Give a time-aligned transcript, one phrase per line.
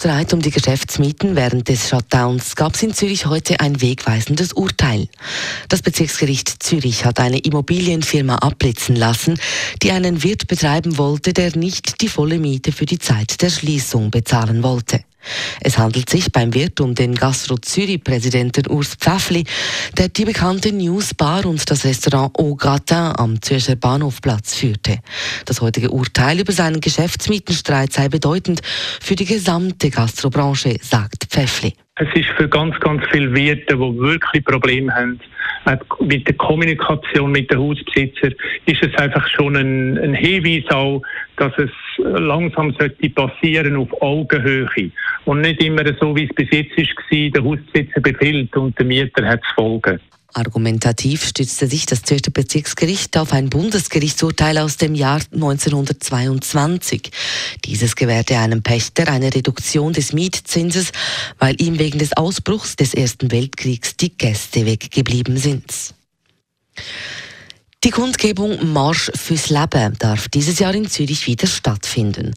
[0.00, 5.08] Streit um die Geschäftsmieten während des Shutdowns gab es in Zürich heute ein wegweisendes Urteil.
[5.68, 9.38] Das Bezirksgericht Zürich hat eine Immobilienfirma abblitzen lassen,
[9.82, 14.10] die einen Wirt betreiben wollte, der nicht die volle Miete für die Zeit der Schließung
[14.10, 15.04] bezahlen wollte.
[15.60, 19.44] Es handelt sich beim Wirt um den Gastro Zürich-Präsidenten Urs Pfäffli,
[19.98, 24.98] der die bekannte News Bar und das Restaurant Au Gratin am Zürcher Bahnhofplatz führte.
[25.44, 31.74] Das heutige Urteil über seinen Geschäftsmietenstreit sei bedeutend für die gesamte Gastrobranche, sagt Pfäffli.
[31.96, 35.20] Es ist für ganz, ganz viele Wirte, die wirklich Probleme haben,
[36.00, 38.34] mit der Kommunikation mit den Hausbesitzern,
[38.66, 41.02] ist es einfach schon ein, ein Hinweis auch,
[41.36, 44.90] dass es langsam sollte passieren auf Augenhöhe
[45.24, 49.26] und nicht immer so, wie es bis jetzt war, der Hausbesitzer befiehlt und der Mieter
[49.26, 50.00] hat zu folgen.
[50.32, 57.10] Argumentativ stützte sich das Zürcher Bezirksgericht auf ein Bundesgerichtsurteil aus dem Jahr 1922.
[57.64, 60.92] Dieses gewährte einem Pächter eine Reduktion des Mietzinses,
[61.38, 65.94] weil ihm wegen des Ausbruchs des Ersten Weltkriegs die Gäste weggeblieben sind.
[67.82, 72.34] Die Kundgebung Marsch fürs Leben darf dieses Jahr in Zürich wieder stattfinden.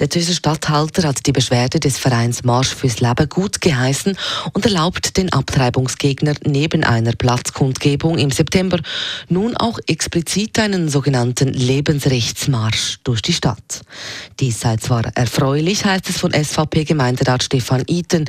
[0.00, 4.18] Der Zürcher Stadthalter hat die Beschwerde des Vereins Marsch fürs Leben gut geheißen
[4.52, 8.80] und erlaubt den Abtreibungsgegner neben einer Platzkundgebung im September
[9.28, 13.82] nun auch explizit einen sogenannten Lebensrechtsmarsch durch die Stadt.
[14.40, 18.24] Dies sei zwar erfreulich, heißt es von SVP-Gemeinderat Stefan Iten.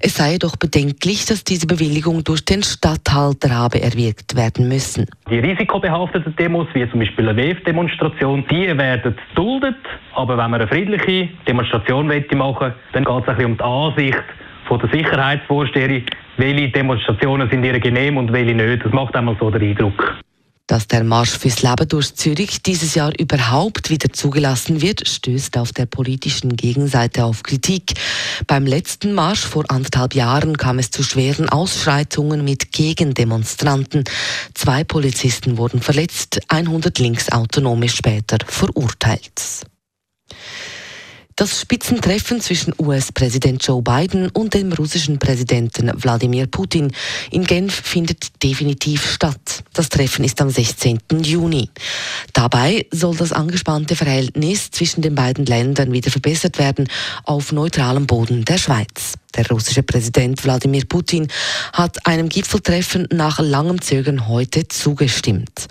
[0.00, 5.06] Es sei jedoch bedenklich, dass diese Bewilligung durch den Stadthalter habe erwirkt werden müssen.
[5.30, 5.40] Die
[5.94, 9.76] risikobehafteten Demos, wie zum Beispiel eine WF-Demonstration, die werden geduldet.
[10.14, 14.24] Aber wenn man eine friedliche Demonstration machen dann geht es ein um die Ansicht
[14.66, 16.02] von der Sicherheitsvorsteher,
[16.36, 18.84] welche Demonstrationen sind ihr genehm und welche nicht.
[18.84, 20.23] Das macht einmal so den Eindruck.
[20.66, 25.72] Dass der Marsch fürs Leben durch Zürich dieses Jahr überhaupt wieder zugelassen wird, stößt auf
[25.72, 27.92] der politischen Gegenseite auf Kritik.
[28.46, 34.04] Beim letzten Marsch vor anderthalb Jahren kam es zu schweren Ausschreitungen mit Gegendemonstranten.
[34.54, 39.66] Zwei Polizisten wurden verletzt, 100 Linksautonome später verurteilt.
[41.36, 46.90] Das Spitzentreffen zwischen US-Präsident Joe Biden und dem russischen Präsidenten Wladimir Putin
[47.30, 49.53] in Genf findet definitiv statt.
[49.74, 51.00] Das Treffen ist am 16.
[51.24, 51.68] Juni.
[52.32, 56.88] Dabei soll das angespannte Verhältnis zwischen den beiden Ländern wieder verbessert werden
[57.24, 59.14] auf neutralem Boden der Schweiz.
[59.36, 61.26] Der russische Präsident Wladimir Putin
[61.72, 65.66] hat einem Gipfeltreffen nach langem Zögern heute zugestimmt.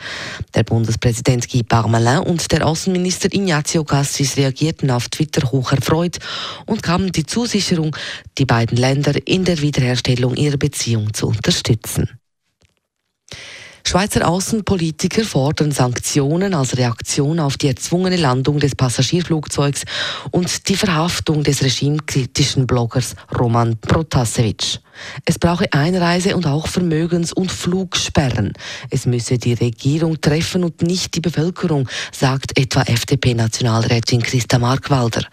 [0.53, 6.17] Der Bundespräsident Guy Parmelin und der Außenminister Ignazio Cassis reagierten auf Twitter hoch erfreut
[6.65, 7.95] und gaben die Zusicherung,
[8.37, 12.09] die beiden Länder in der Wiederherstellung ihrer Beziehung zu unterstützen.
[13.85, 19.83] Schweizer Außenpolitiker fordern Sanktionen als Reaktion auf die erzwungene Landung des Passagierflugzeugs
[20.31, 24.79] und die Verhaftung des regimekritischen Bloggers Roman Protasevich.
[25.25, 28.53] Es brauche Einreise- und auch Vermögens- und Flugsperren.
[28.89, 35.23] Es müsse die Regierung treffen und nicht die Bevölkerung, sagt etwa FDP-Nationalrätin Christa Markwalder.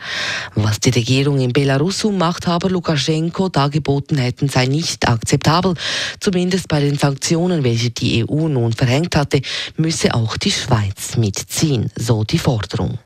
[0.54, 5.75] Was die Regierung in Belarus um Machthaber Lukaschenko dargeboten hätten, sei nicht akzeptabel.
[6.21, 9.41] Zumindest bei den Sanktionen, welche die EU nun verhängt hatte,
[9.77, 12.98] müsse auch die Schweiz mitziehen, so die Forderung.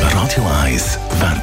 [0.00, 1.35] Radio 1 Wetter.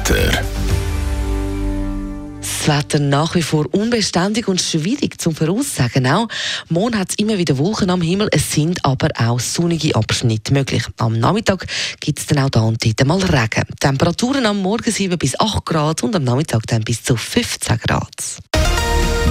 [2.64, 6.06] Das Wetter nach wie vor unbeständig und schwierig zum Voraussagen.
[6.06, 6.28] Auch
[6.70, 10.82] morgen hat es immer wieder Wolken am Himmel, es sind aber auch sonnige Abschnitte möglich.
[10.96, 11.66] Am Nachmittag
[12.00, 13.68] gibt es dann auch da und dort mal Regen.
[13.78, 18.08] Temperaturen am Morgen 7 bis 8 Grad und am Nachmittag dann bis zu 15 Grad.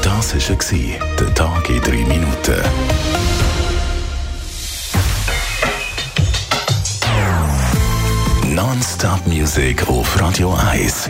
[0.04, 2.62] Das war der Tag in 3 Minuten.
[8.54, 11.10] Non-Stop Music auf Radio 1.